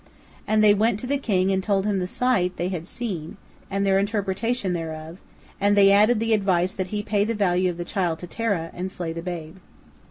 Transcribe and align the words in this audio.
And 0.47 0.63
they 0.63 0.73
went 0.73 0.99
to 1.01 1.05
the 1.05 1.19
king 1.19 1.51
and 1.51 1.61
told 1.61 1.85
him 1.85 1.99
the 1.99 2.07
sight 2.07 2.57
they 2.57 2.69
had 2.69 2.87
seen, 2.87 3.37
and 3.69 3.85
their 3.85 3.99
interpretation 3.99 4.73
thereof, 4.73 5.19
and 5.59 5.77
they 5.77 5.91
added 5.91 6.19
the 6.19 6.33
advice 6.33 6.71
that 6.71 6.87
he 6.87 7.03
pay 7.03 7.23
the 7.23 7.35
value 7.35 7.69
of 7.69 7.77
the 7.77 7.85
child 7.85 8.17
to 8.17 8.25
Terah, 8.25 8.71
and 8.73 8.91
slay 8.91 9.13
the 9.13 9.21
babe. 9.21 9.57